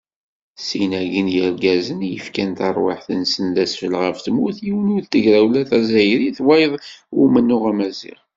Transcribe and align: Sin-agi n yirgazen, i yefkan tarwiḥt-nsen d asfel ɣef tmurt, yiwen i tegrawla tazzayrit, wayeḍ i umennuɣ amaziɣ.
Sin-agi 0.67 1.21
n 1.25 1.27
yirgazen, 1.33 1.99
i 2.07 2.09
yefkan 2.13 2.51
tarwiḥt-nsen 2.59 3.47
d 3.55 3.57
asfel 3.63 3.93
ɣef 4.01 4.17
tmurt, 4.25 4.57
yiwen 4.65 4.93
i 4.97 4.99
tegrawla 5.03 5.61
tazzayrit, 5.69 6.39
wayeḍ 6.47 6.73
i 6.79 6.81
umennuɣ 7.23 7.63
amaziɣ. 7.71 8.19